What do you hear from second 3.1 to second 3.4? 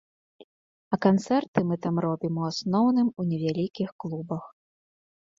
у